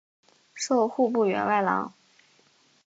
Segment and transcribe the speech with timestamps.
[0.55, 1.93] 授户部员外郎。